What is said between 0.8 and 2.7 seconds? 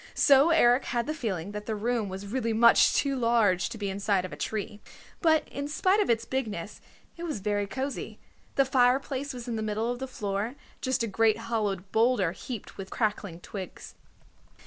had the feeling that the room was really